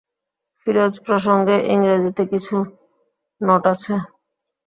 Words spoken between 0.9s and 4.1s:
প্রসঙ্গে ইংরেজিতে কিছু নোট আছে।